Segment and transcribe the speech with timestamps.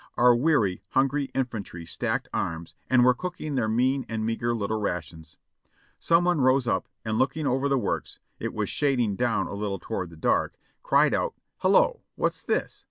[0.17, 5.37] Our weary, hungry infantry stacked arms and were cooking their mean and meagre little rations.
[5.99, 9.77] Some one rose up, and looking over the works— it was shading down a little
[9.77, 12.01] toward the dark— cried out: 'Hello!
[12.15, 12.79] What's this?